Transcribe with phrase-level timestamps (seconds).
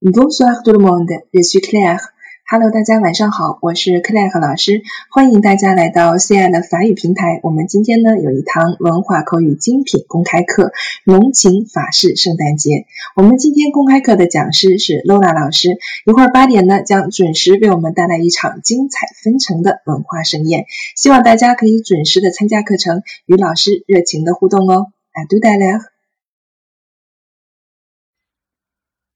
[0.00, 1.98] Bonsoir tout le monde, je suis Claire.
[2.48, 7.40] Hello，大家晚上好，我是 Claire 老师，欢迎大家来到 C I 的法语平台。
[7.42, 10.70] 我们今天呢有一堂文化口语精品公开课，
[11.04, 12.86] 浓情法式圣诞节。
[13.16, 20.66] 我们今天公开课的讲师是 Lola 老师，一会儿八点呢将准时为我们带来一场精彩纷呈的文化盛宴。
[20.94, 24.92] 希望大家可以准时的参加课程，与老师热情的互动哦。
[25.12, 25.97] À tout à l'heure.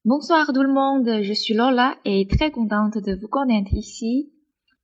[0.05, 4.33] Bonsoir tout le monde, je suis Lola et très contente de vous connaître ici。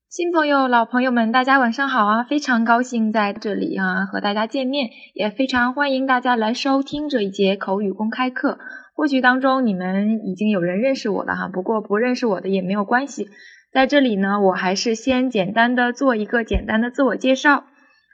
[0.08, 2.24] 新朋友、老朋友们，大家晚上好啊！
[2.24, 8.60] 非常高兴在这里啊和大家见面，也非常欢迎大家来收听这一节口语公开课。
[8.96, 13.28] 或许当中你们已经有人认识我了哈，不过不认识我的也没有关系。
[13.74, 17.66] 在这里呢，我还是先简单的做一个简单的自我介绍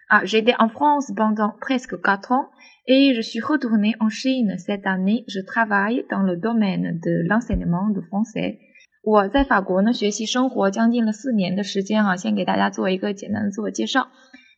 [0.08, 0.24] 啊。
[0.24, 2.48] J'étais en France pendant presque quatre ans.
[2.88, 5.24] Et je suis retournée en Chine cette année.
[5.28, 8.60] Je travaille dans le domaine de l'enseignement de français.
[9.04, 14.10] 我在法国呢学习生活将近了四年的时间啊，先给大家做一个简单的自我介绍。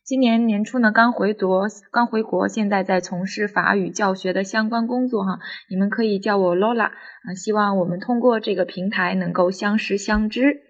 [0.04, 5.38] 今年年初呢刚回国，刚回国，现在在从事法语教学的相关工作哈。
[5.70, 7.34] 你们可以叫我 Lola 啊。
[7.34, 10.60] 希望我们通过这个平台能够相识相知。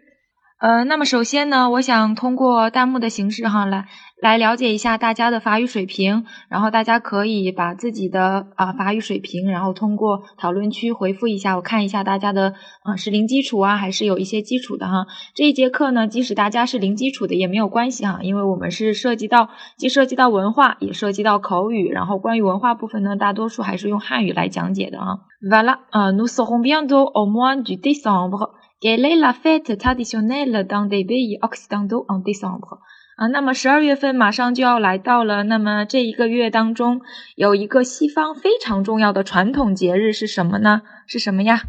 [0.60, 3.86] 呃，那么首先呢，我想通过弹幕的形式哈，来
[4.20, 15.06] 来了解一下大家的法语水平，然后大家可以把自己的啊法语水平，然后通过讨论区回复一下，我看一下大家的啊是零基础啊，还是有一些基础的哈。
[15.34, 25.18] 这一节课呢，即使大家是零基础的也没有关系哈，因为我们是涉及到既涉及到文化，也涉及到口语，然后关于文化部分呢，大多数还是用汉语来讲解的啊。
[25.40, 25.78] Voilà,
[26.12, 28.50] nous serons bientôt au mois de décembre.
[28.80, 32.80] Quelle est la fête traditionnelle dans des pays occidentaux en décembre？
[33.18, 37.00] 啊，那么十二月份马上就要来到了，那么这一个月当中
[37.34, 40.82] 有一个西方非常重要的传统节日是什么呢？
[41.08, 41.62] 是什么呀？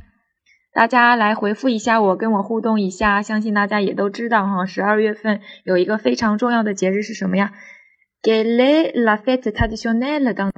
[0.75, 3.23] 大家来回复一下我，跟我互动一下。
[3.23, 7.51] 相信大家也都知道哈，十二月份有一个非常重要的节日是什么呀
[8.21, 10.51] ？quelle la fête traditionnelle dans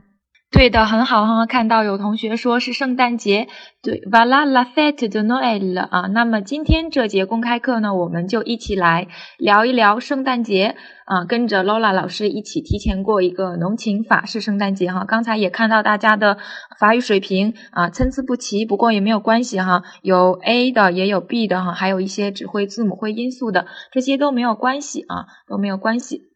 [0.52, 1.46] 对的，很好哈。
[1.46, 3.48] 看到有同学说是圣诞节，
[3.82, 6.02] 对，Voilà la fête de Noël 啊。
[6.08, 9.08] 那么今天这节公开课呢，我们就一起来
[9.38, 10.76] 聊一聊圣诞节
[11.06, 11.24] 啊。
[11.24, 15.06] 跟着 Lola 老师一起提前过一个浓情法式圣诞节哈。
[15.06, 16.38] 刚才也看到大家的
[16.78, 19.84] 法语水平啊参差不齐，不过也没有关系哈。
[20.02, 26.31] 有 A 的，也有 B 的哈，还有一些只会字母会音素的，这些都没有关系啊，都没有关系。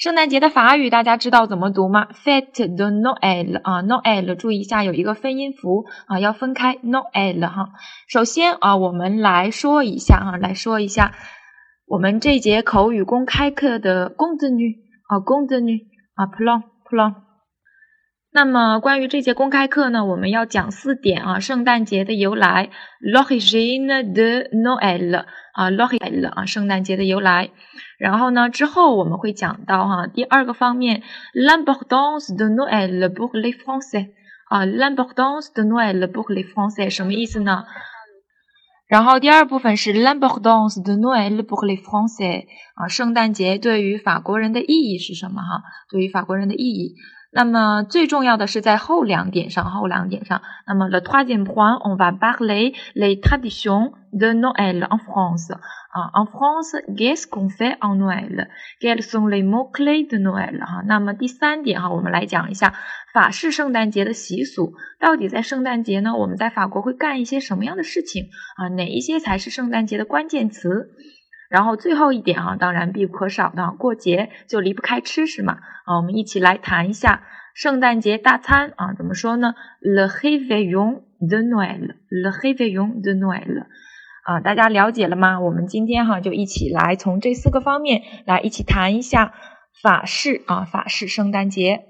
[0.00, 7.68] 圣诞节的法语大家知道怎么读吗？Fête de Noël 啊，Noël，注意一下有一个分音符啊，要分开 Noël 哈。
[8.08, 11.12] 首先啊，我们来说一下啊，来说一下
[11.86, 14.74] 我们这节口语公开课的公子女
[15.06, 15.80] 啊，公子女
[16.14, 17.29] 啊，plan plan。
[18.32, 22.70] 那么关于这节公开课呢，我们要讲四点啊，圣诞节的由来
[23.00, 27.50] ，L'origine de Noël 啊，Noël 啊，圣诞节的由来。
[27.98, 31.02] 然后呢，之后我们会讲到哈，第二个方面
[31.34, 33.52] l a m b o r d a n c e de Noël pour les
[33.52, 34.10] Français
[34.48, 36.32] 啊 l a m b o r d a n c e de Noël pour
[36.32, 37.64] les Français 什么意思呢？
[38.86, 41.82] 然后第二部分是 l a m b o r d a n c e de Noël pour les
[41.82, 42.44] Français
[42.76, 45.64] 啊，圣诞节对于法国人的意义是什么哈？
[45.90, 46.94] 对于法国人的意义。
[47.32, 50.42] 那么最重要的是在后两点上，后两点上。
[50.66, 55.52] 那么 le troisième point on va parler les traditions de Noël en France
[55.92, 60.58] 啊，en France qu'est-ce qu'on fait en Noël？Quels sont les mots clés de Noël？
[60.58, 62.74] 哈，那么第三点哈，我们来讲一下
[63.12, 64.74] 法式圣诞节的习俗。
[64.98, 68.68] 到底在圣诞节呢，我们在法国会干一些什么样的事情啊？
[68.68, 70.90] 哪一些才是圣诞节的关键词？
[71.50, 77.24] 然后最后一点啊，当然必不可少的，过节就离不开吃食嘛啊，我们一起来谈一下
[77.54, 82.84] 圣诞节大餐啊，怎么说呢？Le h é v e l o n de Noël，Le h é v e l o
[82.84, 83.66] n de Noël
[84.22, 85.40] 啊，大家了解了吗？
[85.40, 89.34] 我们今天哈就一起来从这四个方面来一起谈一下
[89.82, 91.89] 法式啊，法式圣诞节。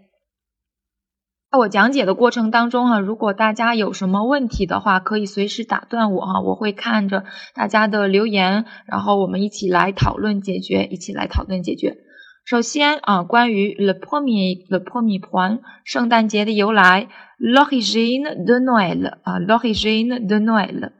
[1.50, 7.24] 在我讲解的过程当中哈，如果大家有什么问题的话，可以随时打断我哈，我会看着
[7.54, 11.96] 大家的留言，然后我们一起来讨论解决，一起来讨论解决。
[12.44, 17.08] 首先啊，关于 le premier le premier point 圣诞节的由来
[17.40, 20.92] ，l'origine de Noël 啊，l'origine de Noël，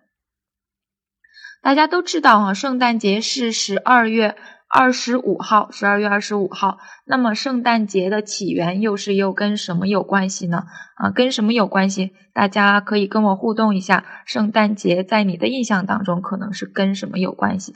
[1.63, 4.35] 大家都知道哈，圣诞节是十二月。
[4.73, 6.79] 二十五号，十二月二十五号。
[7.05, 10.63] 那么圣诞节的起源又是又跟什么有关系呢？
[10.95, 12.13] 啊，跟什么有关系？
[12.33, 14.05] 大家可以跟我互动一下。
[14.27, 17.75] 圣诞节在你的印象当中可能是跟什么有关系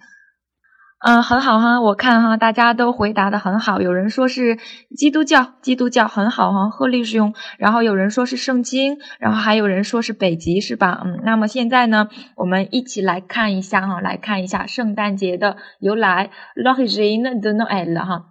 [1.07, 3.83] 嗯，很好哈，我看哈，大家都回答的很好。
[3.83, 4.57] 有人说是
[4.97, 7.35] 基督教，基督教很好哈，鹤立是用。
[7.59, 11.03] 然后有人说是圣经，然后还有人说是北极，是吧？
[11.05, 18.25] 嗯，那么现在呢，我们一起来看一下哈，来看一下圣诞节的由来 l o h r i n de Noël 哈。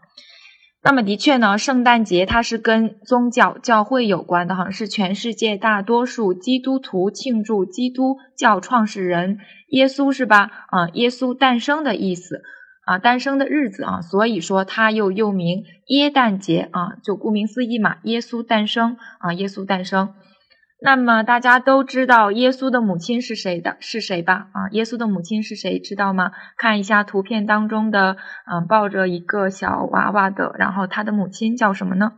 [0.82, 9.38] 那么的确呢，圣诞节它是跟宗教教会有关的哈，是全世界大多数基督徒庆祝基督教创始人
[9.68, 10.50] 耶稣是吧？
[10.72, 12.42] 啊，耶稣诞生的意思。
[12.86, 20.14] 啊，诞生的日子啊，所以说它又又名耶诞节啊，就顾名思义嘛，耶稣诞生啊，耶稣诞生。
[20.82, 23.78] 那么大家都知道耶稣的母亲是谁的？
[23.80, 24.48] 是谁吧？
[24.52, 25.80] 啊，耶稣的母亲是谁？
[25.80, 26.34] 知道吗？
[26.58, 28.18] 看一下图片当中的，
[28.52, 32.12] 嗯，抱着一个小娃娃的，然后他的母亲叫什么呢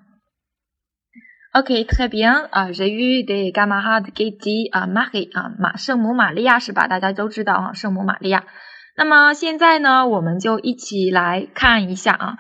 [1.54, 6.88] ？OK，très bien 啊，j'ai eu des camarades qui disent 啊，Marie 啊，马圣母玛利亚是吧？
[6.88, 8.46] 大家都知道啊，圣母玛利亚。
[8.98, 12.38] 那么现在呢，我们就一起来看一下啊。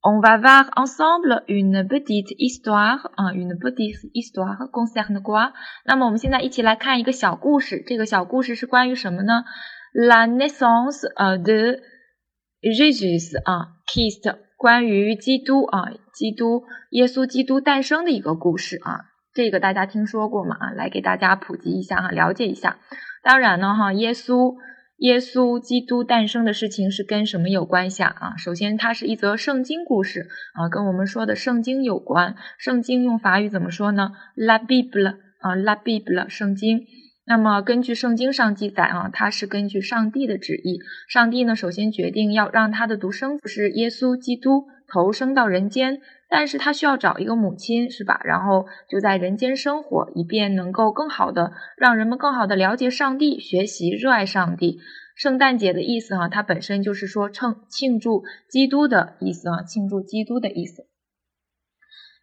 [0.00, 5.52] On va voir ensemble une petite histoire 啊，une petite histoire concerne quoi？
[5.84, 7.82] 那么我们现在一起来看一个小故事。
[7.86, 9.42] 这个小故事是关于什么呢
[9.92, 11.02] ？La naissance
[11.42, 11.80] de
[12.62, 19.00] Jésus 啊，Christ，关于基督啊，基督耶稣基督诞生的一个故事啊。
[19.34, 20.56] 这个大家听说过吗？
[20.60, 22.78] 啊，来给大家普及一下哈，了解一下。
[23.24, 24.54] 当然呢哈，耶稣。
[24.98, 28.34] 耶稣基督诞生的事情是跟什么有关系啊？
[28.36, 32.34] 首先，它是一则圣经故事啊，跟我们说的圣经有关。
[32.58, 36.84] 圣经用法语怎么说呢？La Bible 啊，La Bible，圣经。
[37.24, 40.80] 那么根据圣经上记载啊，它是根据上帝的旨意。
[41.08, 46.00] 上帝呢，首先决定要让他的独生子是耶稣基督投生到人间。
[46.30, 48.20] 但是他需要找一个母亲，是吧？
[48.22, 54.78] 然后就在人间生活，以便能够更好的让人们更好的了解上帝，学习热爱上帝。
[55.16, 60.86] 圣诞节的意思哈，它本身就是说称庆祝基督的意思啊，庆祝基督的意思。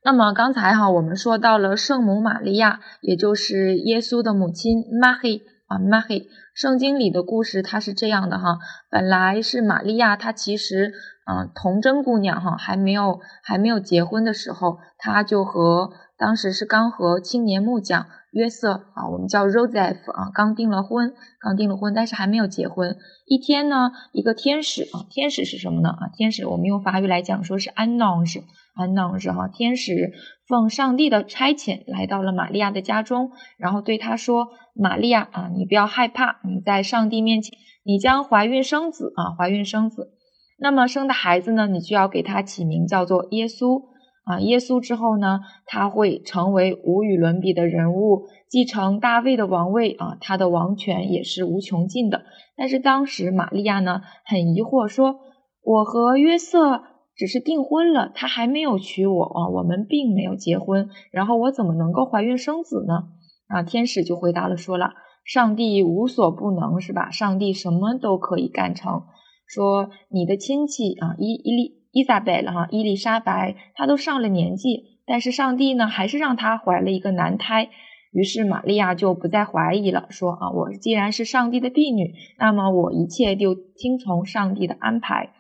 [0.04, 6.28] 那么刚才哈，我们说到了圣母玛利亚，也就是耶稣的母亲玛黑啊，玛黑。
[6.54, 8.60] 圣经里的故事它是这样的哈，
[8.90, 10.94] 本来是玛利亚，她其实。
[11.28, 22.96] 嗯，童真姑娘哈，还没有还没有结婚的时候，她就和当时是刚和青年木匠约瑟啊，我们叫 Joseph 啊，刚订了婚，刚订了婚，但是还没有结婚。
[23.26, 25.90] 一天呢，一个天使啊，天使是什么呢？
[25.90, 30.14] 啊，天使我们用法语来讲说是 ange，ange 哈，天使
[30.48, 40.12] 奉上帝的差遣来到了玛利亚的家中，然后对她说：“玛利亚啊，你不要害怕，你在上帝面前，你将怀孕生子啊，怀孕生子。”
[40.58, 41.68] 那么生的孩子呢？
[41.68, 43.84] 你就要给他起名叫做耶稣
[44.24, 44.40] 啊！
[44.40, 50.18] 耶稣之后呢，他会成为无与伦比的人物，继承大卫的王位啊！
[50.22, 52.24] 他的王权也是无穷尽的。
[52.56, 55.20] 但是当时玛利亚呢，很疑惑，说
[55.62, 56.84] ：“我和约瑟
[57.18, 63.10] 只是订婚了，他还没有娶我啊，我们并没有结婚，然后我怎么能够怀孕生子呢？”
[63.48, 64.94] 啊，天使就回答了，说了
[65.26, 67.12] ：“上帝无所不能，是吧？
[67.12, 69.04] 上帝什么都可以干成。”
[69.48, 77.70] 说你的亲戚啊，伊伊丽伊莎贝了哈，伊丽莎白，她都上了年纪，但是上帝呢，还是让她怀了一个男胎。
[78.12, 85.32] 于是玛利亚就不再怀疑了，说啊，我既然是上帝的婢女，那么我一切就听从上帝的安排。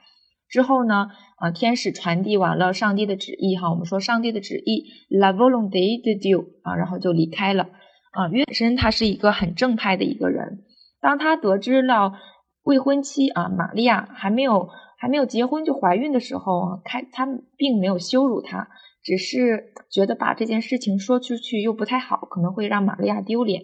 [0.49, 1.07] 之后呢，
[1.37, 7.63] 啊，天使传递完了上帝的旨意哈，我们说上帝的旨意，la volonté de Dieu 啊，然后就离开了。
[8.11, 10.59] 啊，约申他是一个很正派的一个人，
[11.01, 12.13] 当他得知了。
[12.65, 18.67] 未婚妻啊，玛利亚还没有还没有结婚就怀孕的时候啊，开他并没有羞辱她，
[19.03, 23.61] 只是觉得把这件事情说出去又不太好，可能会让玛利亚丢脸，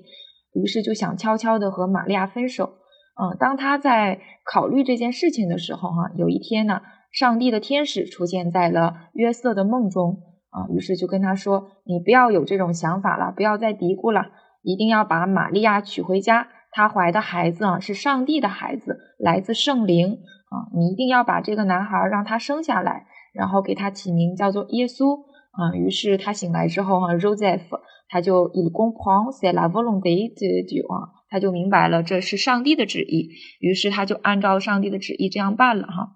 [0.53, 2.75] 于是就想悄悄的和玛利亚分手。
[3.19, 6.81] 嗯，当他在考虑这件事情的时候，哈，有一天呢，
[7.11, 14.27] 上帝的天使出现在了约瑟的梦中啊，于是就跟他说：“你不要有这种想法了，不要再嘀咕了，
[14.61, 20.71] 一定要把玛利亚娶回家。”她怀的孩子啊，是上帝的孩子，来自圣灵啊！
[20.73, 25.19] 你一定要把这个男孩让他生下来，然后给他起名叫做耶稣
[25.51, 25.75] 啊！
[25.75, 27.61] 于是他醒来之后哈，Joseph
[28.07, 36.15] 他就 il comprende la volonté de Dieu 啊，他就明白了这是上帝的旨意，于是他就按照上帝的旨意这样办了哈。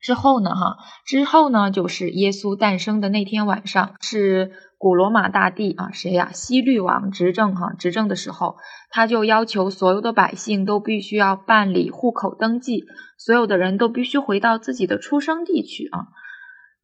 [0.00, 4.52] 之后呢哈，之后呢就是耶稣诞生的那天晚上是。
[4.82, 6.30] 古罗马大帝啊，谁呀？
[6.32, 8.56] 西律王执政哈，执政的时候，
[8.88, 12.86] 他就要求所有的百姓都必须要办理户口登记，
[13.18, 16.08] 所有的人都必须回到自己的出生地去啊。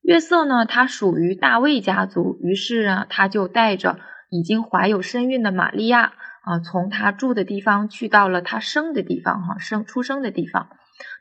[0.02, 10.68] 约瑟呢，他属于大卫家族，于是啊，他就带着已经怀有身孕的玛利亚啊，从他住的地方去到了他生的地方哈，生出生的地方。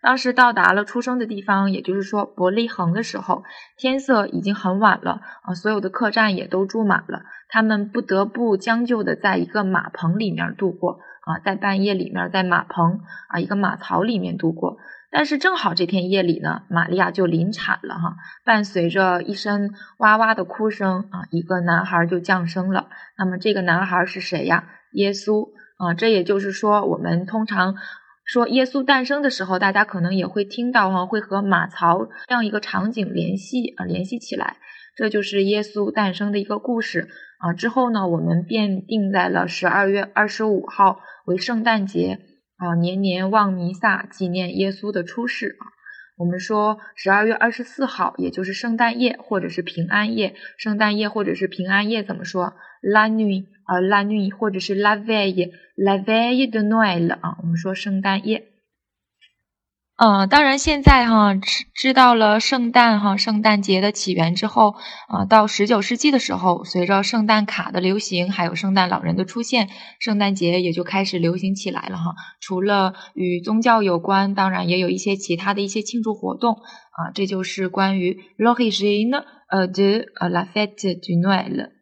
[0.01, 3.43] 当时到达了出生的地方，也就是说伯利恒的时候，
[3.77, 14.77] 天色已经很晚了啊，所有的客栈也都住满了，他们不得不将就的在一个马棚里面度过啊，在半夜里面在马棚啊一个马槽里面度过。
[15.11, 22.89] 但是正好这天夜里呢，玛利亚就临产了哈，伴随着一声哇哇的哭声啊，一个男孩就降生了。
[23.17, 24.67] 那么这个男孩是谁呀？
[24.91, 27.75] 耶稣啊，这也就是说，我们通常
[28.25, 34.57] 说耶稣诞生的时候，大家可能也会听到哈，会和马槽这样一个场景联系啊，联系起来，
[34.97, 37.53] 这就是耶稣诞生的一个故事啊。
[37.53, 42.19] 之后呢，我们便定在了十二月二十五号为圣诞节。
[42.57, 45.74] 啊，年年望弥撒，纪念耶稣的出世啊。
[46.17, 50.35] 我们说十二月二十四号，也就是圣诞夜或者是平安夜。
[50.57, 57.37] 圣诞夜或者是平安夜怎么说？La nuit 啊，La nuit 或者是 La veille，La veille de Noël 啊。
[57.41, 58.47] 我们说圣诞夜。
[59.97, 64.75] 嗯，当然，现在哈知知道了圣诞哈圣诞节的起源之后，
[65.07, 69.69] 啊，到十九世纪的时候，随着圣诞卡的流行，还有圣诞老人的出现，
[70.01, 72.13] 圣诞节也就开始流行起来了哈。
[72.41, 77.11] 除了与宗教有关，当然也有一些其他的一些庆祝活动啊。
[77.13, 81.74] 这就是关于 l'origine de la fête du Noël。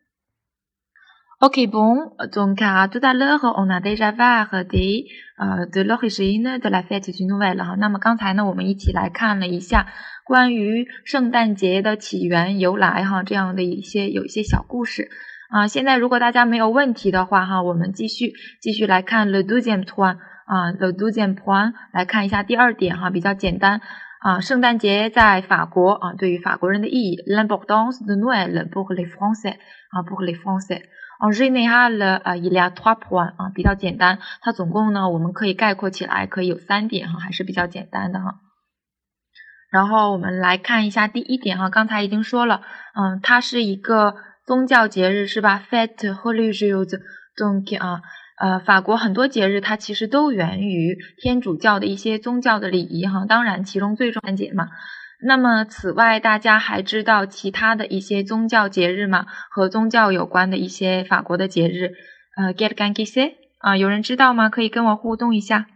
[1.46, 2.60] Ok, bon, donc
[2.94, 5.08] tout à l'heure on a déjà parlé
[5.38, 7.76] de l'origine de la fête du Noël 哈。
[7.78, 9.88] 那么刚才呢，我们一起来看了一下
[10.24, 15.10] 关于圣诞节的起源由来哈，这样的一些有一些小故事
[15.50, 15.68] 啊。
[15.68, 18.32] 现在如果大家没有问题的话哈，我们继续
[18.62, 23.82] 继续来看 le deuxième point 啊，le deuxième point 来看一下第二点哈，比较简单
[24.22, 24.40] 啊。
[24.40, 29.56] 圣诞节在法国啊，对于法国人的意义，l'importance de Noël pour les Français
[29.90, 30.84] 啊，pour les Français。
[31.20, 34.20] 哦，日内哈了啊，伊利亚托普啊，比较简单。
[34.42, 38.36] 它总共呢，我们可以概括起来，可以有三点哈，还是比较简单的哈。
[39.72, 42.62] 然后我们来看一下第一点哈，刚才已经说了，
[42.96, 44.16] 嗯，它是一个
[44.46, 47.00] 宗教节日是吧？Fête religieuse
[47.36, 48.02] donc 啊，
[48.40, 54.68] 呃，法国很多节日它其实都源于天主教的一些宗教的礼仪哈，当然其中最重要节嘛。
[55.26, 59.26] 那么，此外，大家还知道其他的一些宗教节日吗？
[59.50, 61.94] 和宗教有关的一些法国的节日，
[62.36, 63.20] 呃，get gan g i s
[63.60, 64.50] 啊，有人知道吗？
[64.50, 65.68] 可以跟我互动一下。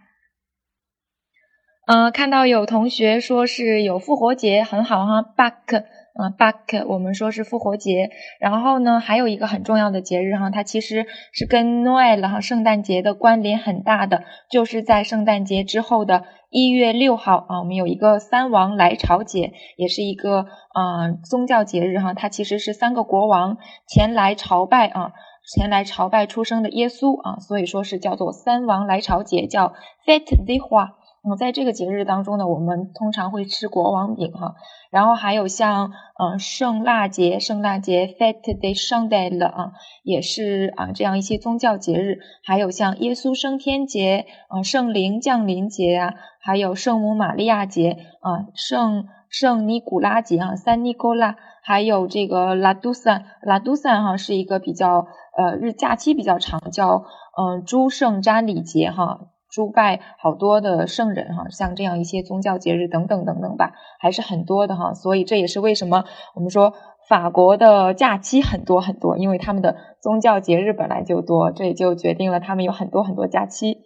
[1.88, 5.86] 嗯，看到有同学说是有复活节，很好哈，back。
[6.18, 8.10] 啊，Back，我们说是复活节，
[8.40, 23.58] 然后呢，还有一个很重要的节日哈，它其实是跟 Noel 哈圣诞节的关联很大的，就是在圣诞节之后的一月六号啊，我们有一个三王来朝节，也是一个啊宗教节日哈，它其实是三个国王
[23.88, 25.12] 前来朝拜啊，
[25.54, 29.74] 前来朝拜出生的耶稣啊，所以说是叫做三王来朝节，叫
[30.06, 30.90] Fête des Rois。
[31.28, 34.56] 嗯，在这个节日当中呢，我们通常会吃国王饼哈，
[34.92, 55.08] 然后还有像嗯圣腊节，圣腊节 Fête de Chandelle 啊，也是啊这样一些宗教节日，还有像耶稣升天节啊，圣灵降临节啊，还有圣母玛利亚节啊，圣圣尼古拉节啊，三尼古拉，还有这个拉杜散，拉杜散哈是一个比较
[55.38, 57.04] 呃日假期比较长，叫
[57.38, 59.28] 嗯诸圣瞻礼节哈。
[59.58, 64.94] 诸拜好多的圣人哈，像这样一些宗教节日等等等等吧，还是很多的哈。
[64.94, 66.04] 所以这也是为什么
[66.36, 66.76] 我们说
[67.10, 73.80] 法国的假期很多很多，因为他们的宗教节日本来就多，这也就决定了他们有很多很多假期。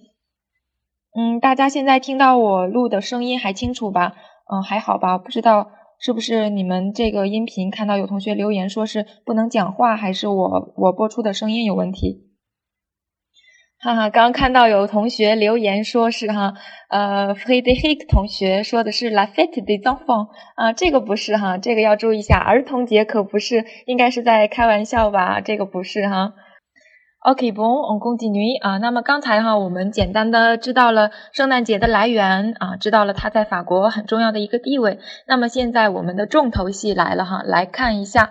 [1.16, 4.12] 嗯，大家现在听到我录的声音还清楚吧？
[4.52, 5.18] 嗯，还好吧？
[5.18, 5.70] 不知道
[6.02, 12.31] 是不是你们这个音频看到有同学留言说是不能讲话，还是我我播出的声音有问题？
[13.84, 16.54] 哈哈，刚刚看到有同学留言说是哈，
[16.88, 25.42] 呃 f r e d e r i c 同学说的是 La fête des enfants 啊，这个不是哈，这个要注意一下，儿童节可不是，应该是在开玩笑吧？
[25.42, 26.34] 这个不是哈。
[27.22, 28.78] OK，bon，on continue 啊。
[28.78, 35.00] 那么刚才哈，我们简单的知道了圣诞节的来源啊，知道了它在法国很重要的一个地位。
[35.26, 38.30] 那么现在我们的重头戏来了哈，来看一下。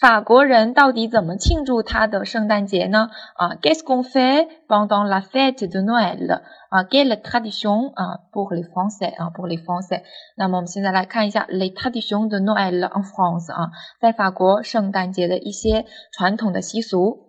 [0.00, 3.10] 法国人到底怎么庆祝他的圣诞节呢？
[3.34, 6.40] 啊，Qu'est-ce qu'on fait pendant la fête de Noël？
[6.68, 7.92] 啊，Quelle tradition？
[7.94, 9.12] 啊，pour les Français？
[9.16, 10.02] 啊，pour les Français？
[10.36, 13.52] 那么我们现在来看一下 les traditions de Noël en France？
[13.52, 17.27] 啊，在法国圣诞节的一些传统的习俗。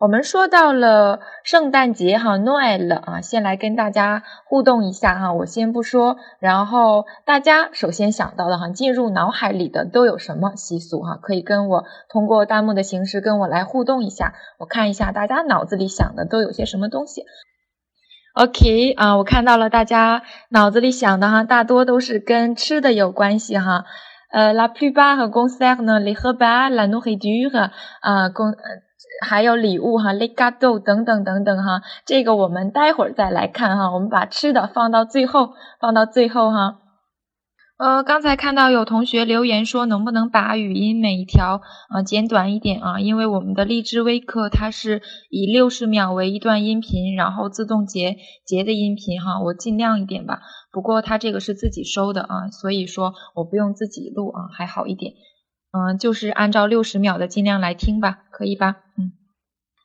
[0.00, 5.34] 我们说到了圣诞节哈，Noel 啊，先来跟大家互动一下哈。
[5.34, 11.18] 我先不说，然后大家首先想到的哈，进入脑海里的都有什么习俗哈？
[11.20, 17.26] 可以跟我通过弹幕的形式跟我来互动一下，我看一下大家脑子里想的都有些什么东西。
[18.32, 23.84] OK 啊，我看到了，大家脑子里想的哈，大多都是跟吃的有关系哈。
[24.32, 28.54] 呃，la plupart 和 concerne les repas, la nourriture 啊，公
[29.26, 31.82] 还有礼物哈，les cadeaux 等等等等哈。
[32.06, 35.50] 这个我们待会儿再来看哈，我们把吃的放到最后，
[35.80, 36.78] 放到最后哈。
[37.78, 43.00] 呃，刚才看到有同学留言说，能不能把语音每一条啊剪短一点啊？
[43.00, 45.00] 因为我们的荔枝微课它是
[45.30, 50.40] 以六十秒为一段音频，然后自动截截的音频哈，我尽量一点吧。
[50.70, 55.14] 不过它这个是自己收的啊，所以说我不用自己录啊，还好一点。
[55.72, 58.76] 嗯，就是按照六十秒的尽量来听吧，可以吧？
[58.96, 59.12] 嗯。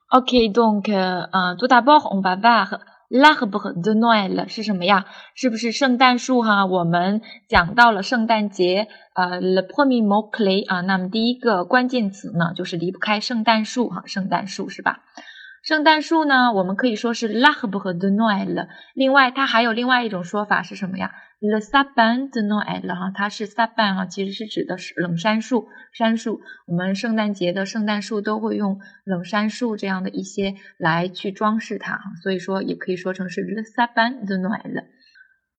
[0.09, 2.79] OK，donc，嗯，tout d'abord on va voir。
[3.07, 5.05] L'arbre de Noël 是什么呀？
[5.35, 6.65] 是不是圣诞树哈？
[6.65, 15.03] 我们讲到了圣诞节，呃，le premier mot clé 啊，那么第一个关键词呢，就是离不开圣诞树哈，圣诞树是吧？
[15.63, 18.67] 圣诞树呢，我们可以说是 l'arbre de Noël。
[18.95, 26.41] 另外，它还有另外一种说法是什么呀？Le s a b a n de Noël 哈，它是 s a b a n 哈，其实是指的是冷杉树，杉树。
[26.65, 34.85] 我们圣诞节的圣诞树都会用冷杉树这样的一些来去装饰它哈，所以说也可以说成是 le s a b a n de Noël。